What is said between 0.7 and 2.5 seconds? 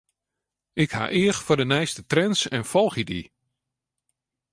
Ik ha each foar de nijste trends